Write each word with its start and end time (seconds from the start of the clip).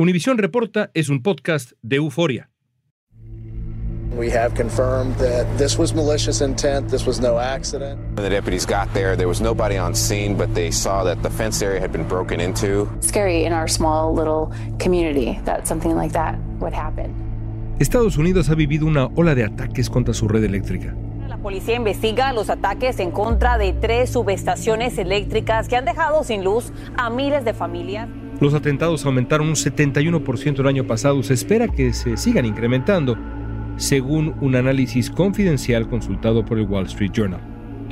Univisión 0.00 0.38
Reporta 0.38 0.92
es 0.94 1.08
un 1.08 1.24
podcast 1.24 1.72
de 1.82 1.96
euforia. 1.96 2.48
We 4.16 4.30
have 4.30 4.54
confirmed 4.54 5.16
that 5.16 5.44
this 5.58 5.76
was 5.76 5.92
malicious 5.92 6.40
intent. 6.40 6.88
This 6.88 7.04
was 7.04 7.20
no 7.20 7.40
accident. 7.40 7.98
When 8.14 8.22
the 8.22 8.30
deputies 8.30 8.64
got 8.64 8.86
there, 8.94 9.16
there 9.16 9.26
was 9.26 9.40
nobody 9.40 9.76
on 9.76 9.96
scene, 9.96 10.36
but 10.36 10.54
they 10.54 10.70
saw 10.70 11.02
that 11.02 11.20
the 11.24 11.30
fence 11.30 11.64
area 11.64 11.80
had 11.80 11.90
been 11.90 12.06
broken 12.06 12.38
into. 12.38 12.88
Scary 13.00 13.44
in 13.44 13.52
our 13.52 13.66
small 13.66 14.14
little 14.14 14.52
community 14.78 15.40
that 15.44 15.66
something 15.66 15.96
like 15.96 16.12
that 16.12 16.38
would 16.60 16.72
happen. 16.72 17.12
Estados 17.80 18.18
Unidos 18.18 18.48
ha 18.50 18.54
vivido 18.54 18.86
una 18.86 19.06
ola 19.16 19.34
de 19.34 19.42
ataques 19.42 19.90
contra 19.90 20.14
su 20.14 20.28
red 20.28 20.44
eléctrica. 20.44 20.94
La 21.26 21.38
policía 21.38 21.74
investiga 21.74 22.32
los 22.32 22.50
ataques 22.50 23.00
en 23.00 23.10
contra 23.10 23.58
de 23.58 23.72
tres 23.72 24.10
subestaciones 24.10 24.96
eléctricas 24.96 25.66
que 25.66 25.74
han 25.74 25.84
dejado 25.84 26.22
sin 26.22 26.44
luz 26.44 26.72
a 26.96 27.10
miles 27.10 27.44
de 27.44 27.52
familias. 27.52 28.08
Los 28.40 28.54
atentados 28.54 29.04
aumentaron 29.04 29.48
un 29.48 29.54
71% 29.54 30.60
el 30.60 30.66
año 30.68 30.84
pasado. 30.84 31.22
Se 31.24 31.34
espera 31.34 31.66
que 31.66 31.92
se 31.92 32.16
sigan 32.16 32.46
incrementando, 32.46 33.16
según 33.76 34.34
un 34.40 34.54
análisis 34.54 35.10
confidencial 35.10 35.88
consultado 35.88 36.44
por 36.44 36.58
el 36.58 36.66
Wall 36.66 36.86
Street 36.86 37.10
Journal. 37.12 37.40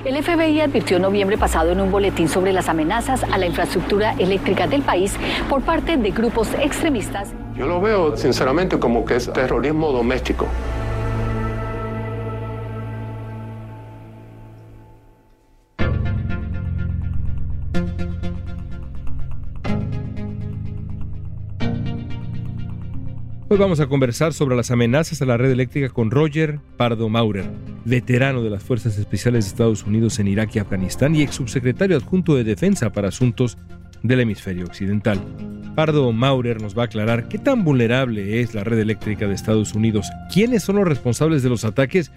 El 0.05 0.23
FBI 0.23 0.61
advirtió 0.61 0.99
en 0.99 1.03
noviembre 1.03 1.37
pasado 1.37 1.73
en 1.73 1.81
un 1.81 1.91
boletín 1.91 2.29
sobre 2.29 2.53
las 2.53 2.69
amenazas 2.69 3.25
a 3.25 3.39
la 3.39 3.47
infraestructura 3.47 4.13
eléctrica 4.19 4.69
del 4.69 4.83
país 4.83 5.17
por 5.49 5.63
parte 5.63 5.97
de 5.97 6.11
grupos 6.13 6.49
extremistas. 6.63 7.33
Yo 7.57 7.67
lo 7.67 7.81
veo 7.81 8.17
sinceramente 8.17 8.79
como 8.79 9.05
que 9.05 9.17
es 9.17 9.33
terrorismo 9.33 9.91
doméstico. 9.91 10.47
Hoy 23.57 23.61
vamos 23.61 23.81
a 23.81 23.87
conversar 23.87 24.35
sobre 24.35 24.55
las 24.55 24.71
amenazas 24.71 25.23
a 25.23 25.25
la 25.25 25.39
red 25.39 25.51
eléctrica 25.51 25.89
con 25.89 26.11
Roger 26.11 26.61
Pardo 26.77 27.09
Maurer, 27.09 27.47
veterano 27.87 28.43
de 28.43 28.51
las 28.51 28.63
Fuerzas 28.63 28.99
Especiales 28.99 29.47
de 29.47 29.49
Estados 29.49 29.85
Unidos 29.85 30.19
en 30.19 30.29
Irak 30.29 30.55
y 30.55 30.59
Afganistán 30.59 31.17
y 31.17 31.23
ex 31.23 31.37
subsecretario 31.37 31.97
adjunto 31.97 32.35
de 32.35 32.45
Defensa 32.45 32.93
para 32.93 33.09
Asuntos 33.09 33.57
del 34.03 34.21
Hemisferio 34.21 34.67
Occidental. 34.67 35.19
Pardo 35.75 36.13
Maurer 36.13 36.61
nos 36.61 36.77
va 36.77 36.83
a 36.83 36.85
aclarar 36.85 37.29
qué 37.29 37.39
tan 37.39 37.65
vulnerable 37.65 38.43
es 38.43 38.53
la 38.53 38.63
red 38.63 38.79
eléctrica 38.79 39.27
de 39.27 39.33
Estados 39.33 39.73
Unidos, 39.73 40.07
quiénes 40.31 40.63
son 40.63 40.77
los 40.77 40.87
responsables 40.87 41.43
de 41.43 41.49
los 41.49 41.65
ataques 41.65 42.13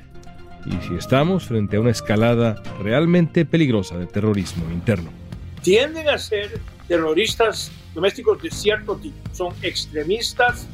y 0.65 0.71
si 0.89 0.95
estamos 0.95 1.45
frente 1.45 1.77
a 1.77 1.79
una 1.79 1.91
escalada 1.91 2.61
realmente 2.83 3.45
peligrosa 3.45 3.97
de 3.97 4.07
terrorismo 4.07 4.69
interno. 4.73 5.09
Tienden 5.61 6.09
a 6.09 6.17
ser 6.17 6.59
terroristas 6.89 7.71
domésticos 7.95 8.43
de 8.43 8.51
cierto 8.51 8.97
tipo, 8.97 9.15
son 9.31 9.53
extremistas 9.61 10.67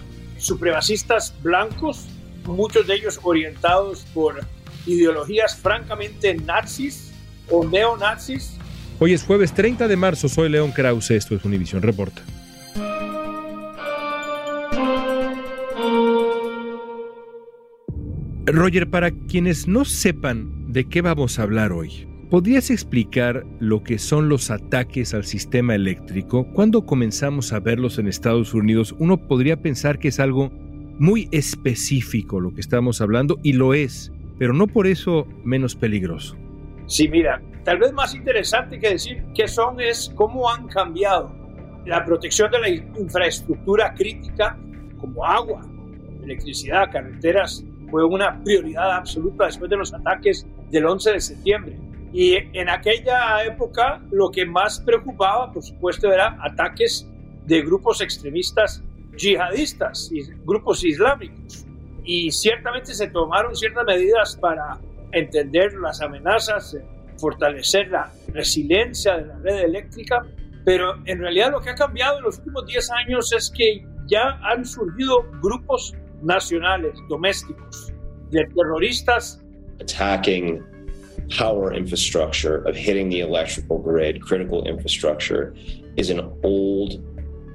supremacistas 0.45 1.33
blancos, 1.41 2.05
muchos 2.45 2.87
de 2.87 2.95
ellos 2.95 3.19
orientados 3.23 4.05
por 4.13 4.45
ideologías 4.85 5.55
francamente 5.55 6.35
nazis 6.35 7.11
o 7.49 7.65
neonazis. 7.65 8.57
Hoy 8.99 9.13
es 9.13 9.23
jueves 9.23 9.53
30 9.53 9.87
de 9.87 9.95
marzo, 9.97 10.29
soy 10.29 10.49
León 10.49 10.71
Krause, 10.71 11.11
esto 11.11 11.35
es 11.35 11.43
Univision 11.43 11.81
Reporta. 11.81 12.21
Roger, 18.45 18.89
para 18.89 19.11
quienes 19.11 19.67
no 19.67 19.85
sepan 19.85 20.71
de 20.71 20.87
qué 20.87 21.01
vamos 21.01 21.39
a 21.39 21.43
hablar 21.43 21.71
hoy, 21.71 22.07
¿podrías 22.29 22.69
explicar 22.69 23.45
lo 23.59 23.83
que 23.83 23.99
son 23.99 24.29
los 24.29 24.51
ataques 24.51 25.13
al 25.13 25.25
sistema 25.25 25.75
eléctrico? 25.75 26.45
¿Cuándo 26.53 26.85
comenzamos 26.85 27.53
a 27.53 27.59
verlos 27.59 27.99
en 27.99 28.07
Estados 28.07 28.53
Unidos? 28.53 28.95
Uno 28.99 29.17
podría 29.27 29.57
pensar 29.61 29.99
que 29.99 30.09
es 30.09 30.19
algo 30.19 30.51
muy 30.97 31.27
específico 31.31 32.39
lo 32.39 32.53
que 32.53 32.61
estamos 32.61 33.01
hablando 33.01 33.37
y 33.43 33.53
lo 33.53 33.73
es, 33.73 34.11
pero 34.39 34.53
no 34.53 34.67
por 34.67 34.87
eso 34.87 35.27
menos 35.43 35.75
peligroso. 35.75 36.35
Sí, 36.87 37.07
mira, 37.07 37.41
tal 37.63 37.79
vez 37.79 37.91
más 37.93 38.15
interesante 38.15 38.79
que 38.79 38.91
decir 38.91 39.23
qué 39.33 39.47
son 39.47 39.79
es 39.81 40.11
cómo 40.15 40.49
han 40.49 40.67
cambiado 40.67 41.31
la 41.85 42.03
protección 42.03 42.51
de 42.51 42.59
la 42.59 42.69
infraestructura 42.69 43.93
crítica 43.93 44.57
como 44.99 45.25
agua, 45.25 45.61
electricidad, 46.23 46.91
carreteras, 46.91 47.63
fue 47.91 48.03
una 48.03 48.41
prioridad 48.43 48.93
absoluta 48.93 49.45
después 49.45 49.69
de 49.69 49.77
los 49.77 49.93
ataques 49.93 50.47
del 50.71 50.85
11 50.85 51.11
de 51.11 51.19
septiembre. 51.19 51.77
Y 52.15 52.35
en 52.57 52.69
aquella 52.69 53.43
época 53.43 54.01
lo 54.09 54.31
que 54.31 54.45
más 54.45 54.79
preocupaba, 54.79 55.51
por 55.51 55.61
supuesto, 55.61 56.09
eran 56.13 56.37
ataques 56.41 57.05
de 57.45 57.61
grupos 57.61 57.99
extremistas 57.99 58.81
yihadistas 59.17 60.09
y 60.13 60.21
grupos 60.45 60.85
islámicos. 60.85 61.65
Y 62.05 62.31
ciertamente 62.31 62.93
se 62.93 63.07
tomaron 63.07 63.53
ciertas 63.53 63.83
medidas 63.83 64.37
para 64.37 64.79
entender 65.11 65.73
las 65.73 65.99
amenazas, 65.99 66.77
fortalecer 67.17 67.89
la 67.89 68.09
resiliencia 68.29 69.17
de 69.17 69.25
la 69.25 69.37
red 69.39 69.65
eléctrica, 69.65 70.25
pero 70.63 70.95
en 71.03 71.19
realidad 71.19 71.51
lo 71.51 71.59
que 71.59 71.71
ha 71.71 71.75
cambiado 71.75 72.19
en 72.19 72.23
los 72.23 72.37
últimos 72.37 72.65
10 72.65 72.91
años 72.91 73.33
es 73.33 73.51
que 73.53 73.85
ya 74.07 74.39
han 74.41 74.63
surgido 74.63 75.25
grupos 75.41 75.93
nacionales, 76.23 76.93
domésticos, 77.09 77.91
de 78.31 78.45
terroristas. 78.55 79.43
Attacking 79.81 80.74
power 81.29 81.73
infrastructure, 81.73 82.63
of 82.67 82.75
hitting 82.75 83.09
the 83.09 83.21
electrical 83.21 83.79
grid, 83.79 84.21
critical 84.21 84.65
infrastructure, 84.65 85.53
is 85.97 86.09
an 86.09 86.21
old 86.43 87.03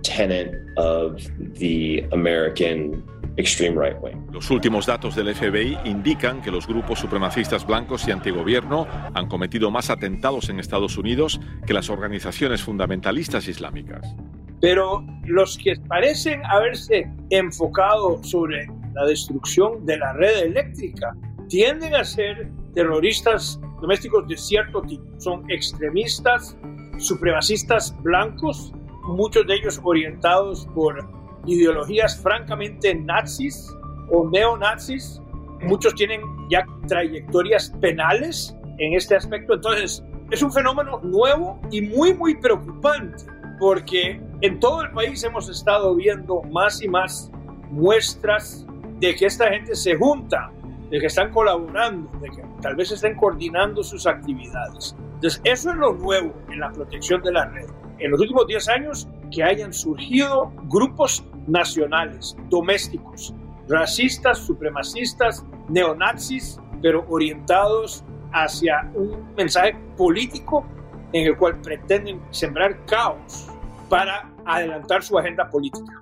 tenet 0.02 0.54
of 0.76 1.22
the 1.58 2.04
American 2.12 3.02
extreme 3.36 3.78
right 3.78 4.00
wing. 4.00 4.26
Los 4.32 4.50
últimos 4.50 4.86
datos 4.86 5.14
del 5.14 5.34
FBI 5.34 5.78
indican 5.84 6.42
que 6.42 6.50
los 6.50 6.66
grupos 6.66 6.98
supremacistas 6.98 7.66
blancos 7.66 8.06
y 8.08 8.10
antigobierno 8.10 8.86
han 9.14 9.28
cometido 9.28 9.70
más 9.70 9.90
atentados 9.90 10.48
en 10.48 10.58
Estados 10.58 10.96
Unidos 10.96 11.40
que 11.66 11.74
las 11.74 11.90
organizaciones 11.90 12.62
fundamentalistas 12.62 13.48
islámicas. 13.48 14.14
Pero 14.60 15.04
los 15.24 15.56
que 15.56 15.76
parecen 15.88 16.42
haberse 16.44 17.10
enfocado 17.30 18.22
sobre 18.22 18.66
la 18.94 19.06
destrucción 19.06 19.86
de 19.86 19.96
la 19.98 20.12
red 20.12 20.44
eléctrica 20.44 21.14
tienden 21.48 21.94
a 21.94 22.04
ser 22.04 22.50
terroristas 22.74 23.60
domésticos 23.80 24.26
de 24.28 24.36
cierto 24.36 24.82
tipo. 24.82 25.04
Son 25.18 25.48
extremistas, 25.50 26.56
supremacistas 26.98 27.94
blancos 28.02 28.72
muchos 29.10 29.46
de 29.46 29.54
ellos 29.54 29.80
orientados 29.82 30.66
por 30.74 31.08
ideologías 31.46 32.20
francamente 32.20 32.94
nazis 32.94 33.74
o 34.10 34.28
neonazis. 34.28 35.20
Muchos 35.62 35.94
tienen 35.94 36.22
ya 36.48 36.64
trayectorias 36.86 37.70
penales 37.80 38.56
en 38.78 38.94
este 38.94 39.16
aspecto. 39.16 39.54
Entonces, 39.54 40.02
es 40.30 40.42
un 40.42 40.52
fenómeno 40.52 41.00
nuevo 41.02 41.60
y 41.70 41.82
muy, 41.82 42.14
muy 42.14 42.36
preocupante, 42.36 43.24
porque 43.58 44.20
en 44.40 44.60
todo 44.60 44.82
el 44.82 44.90
país 44.92 45.22
hemos 45.24 45.48
estado 45.48 45.94
viendo 45.94 46.42
más 46.50 46.82
y 46.82 46.88
más 46.88 47.30
muestras 47.70 48.66
de 49.00 49.14
que 49.14 49.26
esta 49.26 49.48
gente 49.50 49.74
se 49.74 49.96
junta, 49.96 50.50
de 50.90 50.98
que 50.98 51.06
están 51.06 51.30
colaborando, 51.30 52.10
de 52.18 52.30
que 52.30 52.42
tal 52.60 52.74
vez 52.74 52.90
estén 52.90 53.16
coordinando 53.16 53.82
sus 53.82 54.06
actividades. 54.06 54.96
Entonces, 55.14 55.40
eso 55.44 55.70
es 55.70 55.76
lo 55.76 55.92
nuevo 55.92 56.34
en 56.50 56.60
la 56.60 56.70
protección 56.72 57.22
de 57.22 57.32
la 57.32 57.46
red. 57.46 57.66
En 57.98 58.10
los 58.10 58.20
últimos 58.20 58.46
10 58.46 58.68
años, 58.70 59.08
que 59.30 59.44
hayan 59.44 59.72
surgido 59.72 60.52
grupos 60.64 61.24
nacionales, 61.46 62.36
domésticos, 62.48 63.34
racistas, 63.68 64.38
supremacistas, 64.38 65.44
neonazis, 65.68 66.58
pero 66.82 67.04
orientados 67.08 68.04
hacia 68.32 68.90
un 68.94 69.32
mensaje 69.36 69.76
político 69.96 70.66
en 71.12 71.26
el 71.26 71.36
cual 71.36 71.60
pretenden 71.60 72.20
sembrar 72.30 72.84
caos 72.86 73.48
para 73.88 74.30
adelantar 74.44 75.02
su 75.02 75.18
agenda 75.18 75.48
política. 75.48 76.00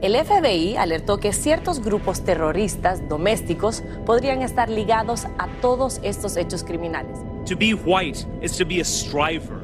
El 0.00 0.14
FBI 0.14 0.76
alertó 0.76 1.18
que 1.18 1.32
ciertos 1.32 1.82
grupos 1.82 2.24
terroristas 2.24 3.08
domésticos 3.08 3.82
podrían 4.06 4.42
estar 4.42 4.70
ligados 4.70 5.24
a 5.38 5.48
todos 5.60 6.00
estos 6.04 6.36
hechos 6.36 6.62
criminales. 6.62 7.18
To 7.48 7.56
be 7.56 7.74
white 7.74 8.24
is 8.40 8.56
to 8.58 8.64
be 8.64 8.80
a 8.80 8.84
striver. 8.84 9.58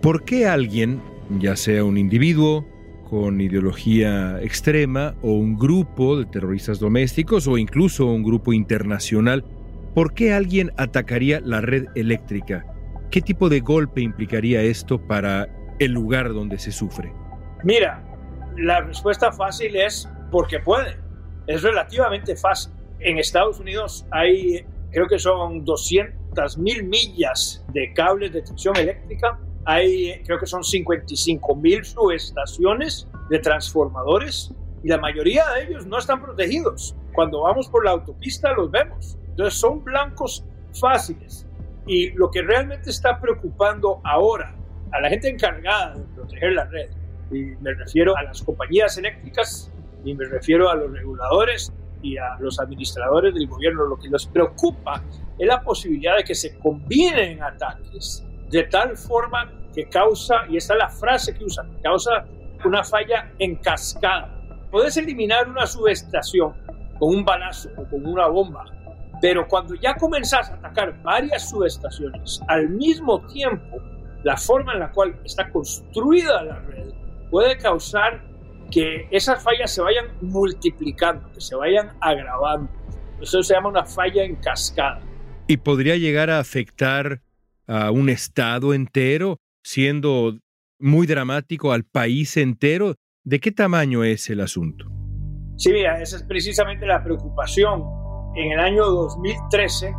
¿Por 0.00 0.24
qué 0.24 0.46
alguien, 0.46 1.02
ya 1.40 1.56
sea 1.56 1.82
un 1.82 1.98
individuo 1.98 2.64
con 3.10 3.40
ideología 3.40 4.40
extrema 4.40 5.16
o 5.20 5.32
un 5.32 5.56
grupo 5.56 6.16
de 6.16 6.26
terroristas 6.26 6.78
domésticos 6.78 7.48
o 7.48 7.58
incluso 7.58 8.06
un 8.06 8.22
grupo 8.22 8.52
internacional, 8.52 9.44
¿por 9.96 10.14
qué 10.14 10.32
alguien 10.32 10.70
atacaría 10.76 11.40
la 11.40 11.60
red 11.60 11.86
eléctrica? 11.96 12.64
¿Qué 13.10 13.20
tipo 13.20 13.48
de 13.48 13.58
golpe 13.58 14.00
implicaría 14.00 14.62
esto 14.62 15.00
para 15.00 15.48
el 15.80 15.90
lugar 15.90 16.32
donde 16.32 16.58
se 16.58 16.70
sufre? 16.70 17.12
Mira, 17.64 18.05
la 18.56 18.80
respuesta 18.80 19.32
fácil 19.32 19.76
es 19.76 20.08
porque 20.30 20.60
puede. 20.60 20.96
Es 21.46 21.62
relativamente 21.62 22.36
fácil. 22.36 22.72
En 22.98 23.18
Estados 23.18 23.60
Unidos 23.60 24.06
hay, 24.10 24.64
creo 24.90 25.06
que 25.06 25.18
son 25.18 25.64
200 25.64 26.58
mil 26.58 26.84
millas 26.84 27.64
de 27.72 27.92
cables 27.92 28.32
de 28.32 28.42
tensión 28.42 28.76
eléctrica. 28.76 29.38
Hay, 29.64 30.22
creo 30.24 30.38
que 30.38 30.46
son 30.46 30.62
55 30.64 31.56
mil 31.56 31.84
subestaciones 31.84 33.08
de 33.28 33.38
transformadores 33.38 34.52
y 34.82 34.88
la 34.88 34.98
mayoría 34.98 35.44
de 35.50 35.64
ellos 35.64 35.86
no 35.86 35.98
están 35.98 36.22
protegidos. 36.22 36.96
Cuando 37.12 37.42
vamos 37.42 37.68
por 37.68 37.84
la 37.84 37.92
autopista 37.92 38.52
los 38.52 38.70
vemos. 38.70 39.18
Entonces 39.28 39.58
son 39.58 39.84
blancos 39.84 40.44
fáciles. 40.80 41.46
Y 41.86 42.10
lo 42.10 42.30
que 42.30 42.42
realmente 42.42 42.90
está 42.90 43.20
preocupando 43.20 44.00
ahora 44.04 44.56
a 44.92 45.00
la 45.00 45.08
gente 45.08 45.28
encargada 45.28 45.94
de 45.94 46.04
proteger 46.14 46.52
la 46.52 46.64
red 46.64 46.90
y 47.30 47.56
me 47.60 47.74
refiero 47.74 48.16
a 48.16 48.22
las 48.22 48.42
compañías 48.42 48.96
eléctricas 48.98 49.70
y 50.04 50.14
me 50.14 50.24
refiero 50.26 50.70
a 50.70 50.76
los 50.76 50.90
reguladores 50.92 51.72
y 52.02 52.16
a 52.16 52.36
los 52.38 52.60
administradores 52.60 53.34
del 53.34 53.48
gobierno. 53.48 53.86
Lo 53.86 53.96
que 53.96 54.08
les 54.08 54.26
preocupa 54.26 55.02
es 55.38 55.46
la 55.46 55.62
posibilidad 55.62 56.16
de 56.16 56.24
que 56.24 56.34
se 56.34 56.56
combinen 56.58 57.42
ataques 57.42 58.24
de 58.50 58.62
tal 58.64 58.96
forma 58.96 59.50
que 59.74 59.88
causa, 59.88 60.46
y 60.48 60.56
esta 60.56 60.74
es 60.74 60.78
la 60.78 60.88
frase 60.88 61.34
que 61.34 61.44
usan, 61.44 61.76
causa 61.82 62.24
una 62.64 62.84
falla 62.84 63.32
en 63.38 63.56
cascada. 63.56 64.32
Puedes 64.70 64.96
eliminar 64.96 65.48
una 65.48 65.66
subestación 65.66 66.54
con 66.98 67.16
un 67.16 67.24
balazo 67.24 67.70
o 67.76 67.84
con 67.84 68.06
una 68.06 68.26
bomba, 68.28 68.64
pero 69.20 69.46
cuando 69.48 69.74
ya 69.74 69.94
comenzás 69.94 70.50
a 70.50 70.54
atacar 70.54 71.02
varias 71.02 71.50
subestaciones 71.50 72.40
al 72.48 72.68
mismo 72.70 73.20
tiempo, 73.26 73.78
la 74.22 74.36
forma 74.36 74.74
en 74.74 74.80
la 74.80 74.92
cual 74.92 75.18
está 75.24 75.50
construida 75.50 76.42
la 76.42 76.58
red 76.60 76.90
puede 77.30 77.56
causar 77.58 78.24
que 78.70 79.08
esas 79.10 79.42
fallas 79.42 79.72
se 79.72 79.80
vayan 79.80 80.06
multiplicando, 80.20 81.30
que 81.32 81.40
se 81.40 81.54
vayan 81.54 81.92
agravando. 82.00 82.70
Eso 83.20 83.42
se 83.42 83.54
llama 83.54 83.68
una 83.68 83.84
falla 83.84 84.24
en 84.24 84.36
cascada. 84.36 85.00
¿Y 85.46 85.58
podría 85.58 85.96
llegar 85.96 86.30
a 86.30 86.38
afectar 86.38 87.22
a 87.66 87.90
un 87.90 88.08
estado 88.08 88.74
entero, 88.74 89.38
siendo 89.62 90.38
muy 90.78 91.06
dramático 91.06 91.72
al 91.72 91.84
país 91.84 92.36
entero? 92.36 92.94
¿De 93.24 93.40
qué 93.40 93.52
tamaño 93.52 94.04
es 94.04 94.28
el 94.30 94.40
asunto? 94.40 94.86
Sí, 95.56 95.72
mira, 95.72 96.00
esa 96.00 96.16
es 96.16 96.22
precisamente 96.24 96.86
la 96.86 97.02
preocupación. 97.02 97.82
En 98.34 98.52
el 98.52 98.60
año 98.60 98.84
2013 98.84 99.94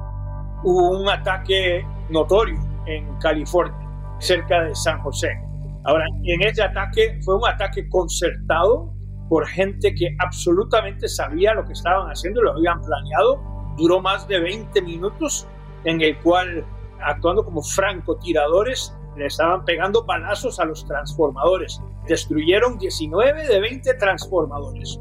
hubo 0.63 0.99
un 0.99 1.09
ataque 1.09 1.83
notorio 2.09 2.59
en 2.85 3.17
California, 3.19 3.89
cerca 4.19 4.63
de 4.63 4.75
San 4.75 5.01
José 5.01 5.46
Ahora, 5.87 6.05
en 6.25 6.41
ese 6.41 6.61
ataque 6.61 7.17
fue 7.23 7.37
un 7.37 7.47
ataque 7.47 7.87
concertado 7.87 8.93
por 9.29 9.47
gente 9.47 9.95
que 9.95 10.15
absolutamente 10.19 11.07
sabía 11.07 11.53
lo 11.53 11.63
que 11.63 11.71
estaban 11.71 12.09
haciendo, 12.09 12.41
lo 12.41 12.51
habían 12.51 12.81
planeado. 12.81 13.41
Duró 13.77 14.01
más 14.01 14.27
de 14.27 14.37
20 14.41 14.81
minutos 14.81 15.47
en 15.85 16.01
el 16.01 16.17
cual, 16.19 16.65
actuando 17.01 17.45
como 17.45 17.61
francotiradores, 17.61 18.93
le 19.15 19.27
estaban 19.27 19.63
pegando 19.63 20.03
balazos 20.03 20.59
a 20.59 20.65
los 20.65 20.85
transformadores. 20.85 21.81
Destruyeron 22.05 22.77
19 22.77 23.47
de 23.47 23.59
20 23.61 23.93
transformadores. 23.93 24.99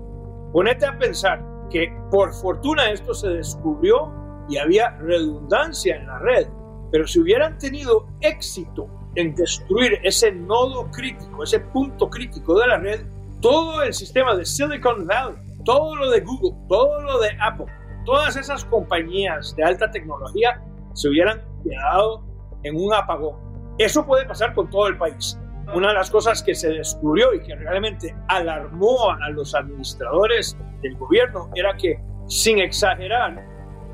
Ponete 0.52 0.86
a 0.86 0.96
pensar 0.96 1.44
que 1.68 1.92
por 2.12 2.32
fortuna 2.32 2.90
esto 2.92 3.12
se 3.12 3.30
descubrió 3.30 4.12
y 4.48 4.58
había 4.58 4.90
redundancia 4.98 5.96
en 5.96 6.06
la 6.06 6.20
red, 6.20 6.46
pero 6.92 7.08
si 7.08 7.18
hubieran 7.18 7.58
tenido 7.58 8.06
éxito 8.20 8.88
en 9.16 9.34
destruir 9.34 9.98
ese 10.02 10.32
nodo 10.32 10.90
crítico, 10.90 11.42
ese 11.42 11.60
punto 11.60 12.08
crítico 12.08 12.58
de 12.58 12.66
la 12.68 12.78
red, 12.78 13.06
todo 13.40 13.82
el 13.82 13.92
sistema 13.92 14.34
de 14.34 14.44
Silicon 14.44 15.06
Valley, 15.06 15.36
todo 15.64 15.96
lo 15.96 16.10
de 16.10 16.20
Google, 16.20 16.56
todo 16.68 17.00
lo 17.02 17.20
de 17.20 17.30
Apple, 17.40 17.66
todas 18.04 18.36
esas 18.36 18.64
compañías 18.64 19.54
de 19.56 19.64
alta 19.64 19.90
tecnología 19.90 20.62
se 20.94 21.08
hubieran 21.08 21.42
quedado 21.64 22.24
en 22.62 22.76
un 22.76 22.94
apagón. 22.94 23.36
Eso 23.78 24.06
puede 24.06 24.24
pasar 24.24 24.54
con 24.54 24.70
todo 24.70 24.88
el 24.88 24.96
país. 24.96 25.38
Una 25.74 25.88
de 25.88 25.94
las 25.94 26.10
cosas 26.10 26.42
que 26.42 26.54
se 26.54 26.70
descubrió 26.70 27.34
y 27.34 27.42
que 27.42 27.56
realmente 27.56 28.14
alarmó 28.28 29.10
a 29.10 29.28
los 29.30 29.54
administradores 29.54 30.56
del 30.80 30.96
gobierno 30.96 31.50
era 31.56 31.76
que, 31.76 32.00
sin 32.28 32.60
exagerar, 32.60 33.44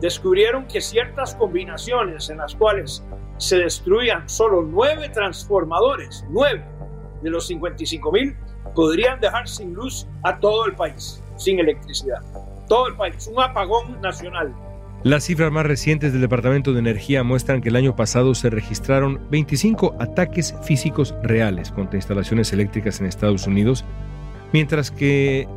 descubrieron 0.01 0.67
que 0.67 0.81
ciertas 0.81 1.35
combinaciones 1.35 2.29
en 2.29 2.39
las 2.39 2.55
cuales 2.55 3.05
se 3.43 3.59
destruían 3.59 4.29
solo 4.29 4.63
nueve 4.63 5.09
transformadores, 5.09 6.25
nueve 6.31 6.65
de 7.23 7.31
los 7.31 7.49
55 7.49 8.13
mil, 8.13 8.37
podrían 8.73 9.21
dejar 9.21 9.49
sin 9.49 9.75
luz 9.75 10.07
a 10.23 10.39
todo 10.39 10.65
el 10.67 10.77
país, 10.77 11.21
sin 11.37 11.59
electricidad. 11.59 12.21
Todo 12.69 12.87
el 12.87 12.95
país, 12.95 13.29
un 13.33 13.43
apagón 13.43 14.01
nacional. 14.01 14.55
Las 15.03 15.25
cifras 15.25 15.51
más 15.51 15.67
recientes 15.67 16.13
del 16.13 16.23
Departamento 16.23 16.73
de 16.73 16.79
Energía 16.79 17.25
muestran 17.25 17.61
que 17.61 17.71
el 17.71 17.77
año 17.77 17.97
pasado 17.97 18.37
se 18.37 18.49
registraron 18.49 19.21
25 19.33 19.97
ataques 19.99 20.55
físicos 20.63 21.13
reales 21.25 21.73
contra 21.73 21.97
instalaciones 21.97 22.53
eléctricas 22.53 23.01
en 23.01 23.07
Estados 23.07 23.49
Unidos, 23.49 23.85
mientras 24.53 24.93
que 24.93 25.49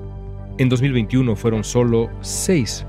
en 0.57 0.69
2021 0.69 1.35
fueron 1.35 1.63
solo 1.63 2.09
6 2.21 2.87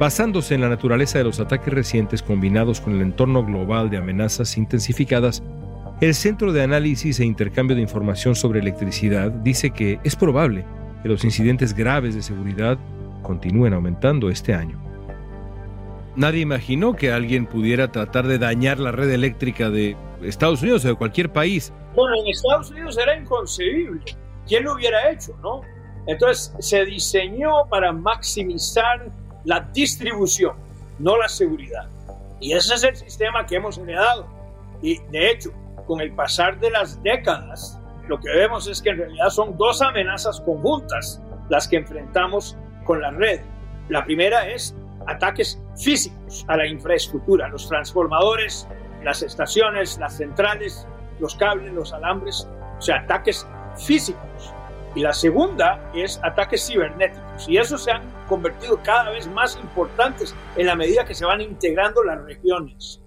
Basándose 0.00 0.54
en 0.54 0.62
la 0.62 0.70
naturaleza 0.70 1.18
de 1.18 1.24
los 1.24 1.40
ataques 1.40 1.74
recientes 1.74 2.22
combinados 2.22 2.80
con 2.80 2.94
el 2.94 3.02
entorno 3.02 3.44
global 3.44 3.90
de 3.90 3.98
amenazas 3.98 4.56
intensificadas, 4.56 5.42
el 6.00 6.14
Centro 6.14 6.54
de 6.54 6.62
Análisis 6.62 7.20
e 7.20 7.26
Intercambio 7.26 7.76
de 7.76 7.82
Información 7.82 8.34
sobre 8.34 8.60
Electricidad 8.60 9.30
dice 9.30 9.72
que 9.72 10.00
es 10.02 10.16
probable 10.16 10.64
que 11.02 11.10
los 11.10 11.22
incidentes 11.22 11.74
graves 11.74 12.14
de 12.14 12.22
seguridad 12.22 12.78
continúen 13.20 13.74
aumentando 13.74 14.30
este 14.30 14.54
año. 14.54 14.82
Nadie 16.16 16.40
imaginó 16.40 16.96
que 16.96 17.12
alguien 17.12 17.44
pudiera 17.44 17.92
tratar 17.92 18.26
de 18.26 18.38
dañar 18.38 18.78
la 18.78 18.92
red 18.92 19.10
eléctrica 19.10 19.68
de 19.68 19.98
Estados 20.22 20.62
Unidos 20.62 20.82
o 20.86 20.88
de 20.88 20.94
cualquier 20.94 21.30
país. 21.30 21.74
Bueno, 21.94 22.16
en 22.22 22.28
Estados 22.28 22.70
Unidos 22.70 22.96
era 22.96 23.20
inconcebible. 23.20 24.00
¿Quién 24.48 24.64
lo 24.64 24.76
hubiera 24.76 25.10
hecho, 25.10 25.36
no? 25.42 25.60
Entonces 26.06 26.54
se 26.58 26.86
diseñó 26.86 27.66
para 27.68 27.92
maximizar 27.92 29.12
la 29.44 29.60
distribución, 29.60 30.56
no 30.98 31.16
la 31.16 31.28
seguridad. 31.28 31.88
Y 32.40 32.52
ese 32.52 32.74
es 32.74 32.84
el 32.84 32.96
sistema 32.96 33.46
que 33.46 33.56
hemos 33.56 33.78
heredado. 33.78 34.26
Y 34.82 34.98
de 35.10 35.30
hecho, 35.30 35.50
con 35.86 36.00
el 36.00 36.12
pasar 36.12 36.58
de 36.58 36.70
las 36.70 37.02
décadas, 37.02 37.78
lo 38.08 38.18
que 38.18 38.30
vemos 38.30 38.66
es 38.66 38.80
que 38.80 38.90
en 38.90 38.98
realidad 38.98 39.28
son 39.28 39.56
dos 39.56 39.82
amenazas 39.82 40.40
conjuntas 40.40 41.22
las 41.48 41.68
que 41.68 41.76
enfrentamos 41.76 42.56
con 42.84 43.00
la 43.00 43.10
red. 43.10 43.40
La 43.88 44.04
primera 44.04 44.48
es 44.48 44.74
ataques 45.06 45.60
físicos 45.76 46.44
a 46.48 46.56
la 46.56 46.66
infraestructura, 46.66 47.48
los 47.48 47.68
transformadores, 47.68 48.66
las 49.02 49.22
estaciones, 49.22 49.98
las 49.98 50.16
centrales, 50.16 50.86
los 51.18 51.34
cables, 51.34 51.72
los 51.72 51.92
alambres, 51.92 52.48
o 52.78 52.82
sea, 52.82 53.00
ataques 53.00 53.46
físicos. 53.76 54.54
Y 54.94 55.00
la 55.00 55.12
segunda 55.12 55.80
es 55.94 56.20
ataques 56.22 56.66
cibernéticos. 56.66 57.48
Y 57.48 57.58
esos 57.58 57.84
se 57.84 57.92
han 57.92 58.02
convertido 58.30 58.80
cada 58.82 59.10
vez 59.10 59.28
más 59.28 59.58
importantes 59.60 60.34
en 60.56 60.66
la 60.66 60.76
medida 60.76 61.04
que 61.04 61.14
se 61.14 61.26
van 61.26 61.42
integrando 61.42 62.02
las 62.02 62.24
regiones. 62.24 63.02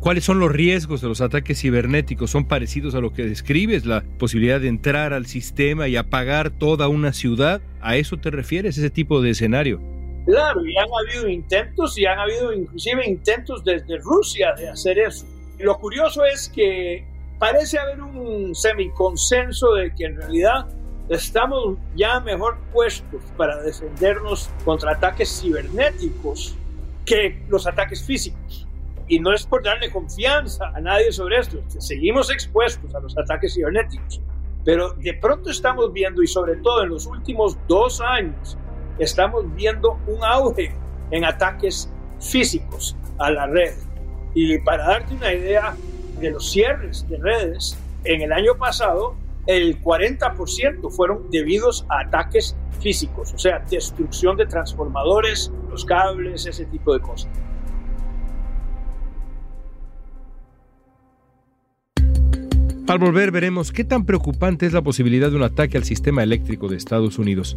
¿Cuáles 0.00 0.24
son 0.24 0.38
los 0.38 0.52
riesgos 0.52 1.00
de 1.00 1.08
los 1.08 1.22
ataques 1.22 1.60
cibernéticos? 1.62 2.30
¿Son 2.30 2.46
parecidos 2.46 2.94
a 2.94 3.00
lo 3.00 3.14
que 3.14 3.24
describes? 3.24 3.86
¿La 3.86 4.04
posibilidad 4.18 4.60
de 4.60 4.68
entrar 4.68 5.14
al 5.14 5.24
sistema 5.24 5.88
y 5.88 5.96
apagar 5.96 6.50
toda 6.50 6.88
una 6.88 7.14
ciudad? 7.14 7.62
¿A 7.80 7.96
eso 7.96 8.18
te 8.18 8.30
refieres, 8.30 8.76
ese 8.76 8.90
tipo 8.90 9.22
de 9.22 9.30
escenario? 9.30 9.80
Claro, 10.26 10.66
y 10.66 10.76
han 10.76 10.88
habido 10.92 11.28
intentos 11.28 11.96
y 11.98 12.04
han 12.04 12.18
habido 12.18 12.52
inclusive 12.52 13.08
intentos 13.08 13.64
desde 13.64 13.98
Rusia 13.98 14.52
de 14.58 14.68
hacer 14.68 14.98
eso. 14.98 15.24
Lo 15.58 15.78
curioso 15.78 16.24
es 16.24 16.50
que 16.54 17.06
parece 17.38 17.78
haber 17.78 18.02
un 18.02 18.54
semiconsenso 18.54 19.72
de 19.74 19.94
que 19.94 20.04
en 20.04 20.16
realidad 20.16 20.66
estamos 21.08 21.76
ya 21.94 22.20
mejor 22.20 22.58
puestos 22.72 23.22
para 23.36 23.60
defendernos 23.62 24.50
contra 24.64 24.92
ataques 24.92 25.40
cibernéticos 25.40 26.56
que 27.04 27.42
los 27.48 27.66
ataques 27.66 28.04
físicos. 28.04 28.66
Y 29.06 29.20
no 29.20 29.32
es 29.34 29.44
por 29.44 29.62
darle 29.62 29.90
confianza 29.90 30.68
a 30.74 30.80
nadie 30.80 31.12
sobre 31.12 31.38
esto, 31.38 31.58
seguimos 31.78 32.30
expuestos 32.30 32.94
a 32.94 33.00
los 33.00 33.16
ataques 33.18 33.52
cibernéticos, 33.54 34.20
pero 34.64 34.94
de 34.94 35.12
pronto 35.14 35.50
estamos 35.50 35.92
viendo, 35.92 36.22
y 36.22 36.26
sobre 36.26 36.56
todo 36.56 36.84
en 36.84 36.88
los 36.88 37.04
últimos 37.06 37.58
dos 37.68 38.00
años, 38.00 38.56
estamos 38.98 39.44
viendo 39.54 39.98
un 40.06 40.24
auge 40.24 40.74
en 41.10 41.24
ataques 41.24 41.90
físicos 42.18 42.96
a 43.18 43.30
la 43.30 43.46
red. 43.46 43.74
Y 44.34 44.58
para 44.58 44.86
darte 44.86 45.14
una 45.14 45.34
idea 45.34 45.76
de 46.18 46.30
los 46.30 46.50
cierres 46.50 47.06
de 47.08 47.18
redes, 47.18 47.78
en 48.04 48.22
el 48.22 48.32
año 48.32 48.54
pasado 48.56 49.16
el 49.46 49.82
40% 49.82 50.90
fueron 50.90 51.30
debidos 51.30 51.86
a 51.88 52.00
ataques 52.00 52.56
físicos, 52.80 53.32
o 53.32 53.38
sea, 53.38 53.60
destrucción 53.70 54.36
de 54.36 54.46
transformadores, 54.46 55.52
los 55.70 55.84
cables, 55.84 56.46
ese 56.46 56.66
tipo 56.66 56.94
de 56.94 57.00
cosas. 57.00 57.30
Al 62.86 62.98
volver 62.98 63.30
veremos 63.30 63.72
qué 63.72 63.82
tan 63.82 64.04
preocupante 64.04 64.66
es 64.66 64.74
la 64.74 64.82
posibilidad 64.82 65.30
de 65.30 65.36
un 65.36 65.42
ataque 65.42 65.78
al 65.78 65.84
sistema 65.84 66.22
eléctrico 66.22 66.68
de 66.68 66.76
Estados 66.76 67.18
Unidos. 67.18 67.56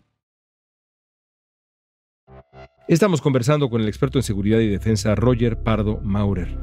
Estamos 2.91 3.21
conversando 3.21 3.69
con 3.69 3.79
el 3.79 3.87
experto 3.87 4.19
en 4.19 4.23
seguridad 4.23 4.59
y 4.59 4.67
defensa 4.67 5.15
Roger 5.15 5.55
Pardo 5.55 6.01
Maurer. 6.03 6.57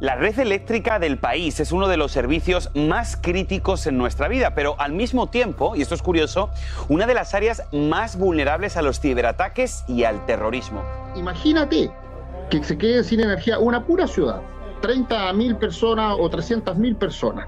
La 0.00 0.16
red 0.16 0.36
eléctrica 0.40 0.98
del 0.98 1.18
país 1.18 1.60
es 1.60 1.70
uno 1.70 1.86
de 1.86 1.96
los 1.96 2.10
servicios 2.10 2.70
más 2.74 3.16
críticos 3.16 3.86
en 3.86 3.96
nuestra 3.96 4.26
vida, 4.26 4.56
pero 4.56 4.74
al 4.80 4.92
mismo 4.92 5.28
tiempo, 5.28 5.76
y 5.76 5.82
esto 5.82 5.94
es 5.94 6.02
curioso, 6.02 6.50
una 6.88 7.06
de 7.06 7.14
las 7.14 7.32
áreas 7.32 7.62
más 7.72 8.18
vulnerables 8.18 8.76
a 8.76 8.82
los 8.82 8.98
ciberataques 8.98 9.84
y 9.86 10.02
al 10.02 10.26
terrorismo. 10.26 10.82
Imagínate 11.14 11.88
que 12.50 12.64
se 12.64 12.76
quede 12.76 13.04
sin 13.04 13.20
energía 13.20 13.60
una 13.60 13.86
pura 13.86 14.08
ciudad, 14.08 14.42
30 14.82 15.32
mil 15.34 15.54
personas 15.54 16.16
o 16.18 16.28
300 16.28 16.76
mil 16.76 16.96
personas, 16.96 17.46